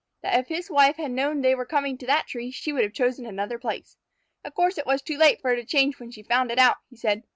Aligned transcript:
That 0.23 0.39
if 0.39 0.47
his 0.47 0.67
wife 0.71 0.95
had 0.95 1.11
known 1.11 1.41
they 1.41 1.53
were 1.53 1.63
coming 1.63 1.95
to 1.99 2.07
that 2.07 2.25
tree, 2.25 2.49
she 2.49 2.73
would 2.73 2.81
have 2.81 2.91
chosen 2.91 3.27
another 3.27 3.59
place. 3.59 3.97
"Of 4.43 4.55
course 4.55 4.79
it 4.79 4.87
was 4.87 5.03
too 5.03 5.15
late 5.19 5.39
for 5.41 5.49
her 5.51 5.55
to 5.55 5.63
change 5.63 5.99
when 5.99 6.09
she 6.09 6.23
found 6.23 6.49
it 6.49 6.57
out," 6.57 6.77
he 6.89 6.97
said. 6.97 7.21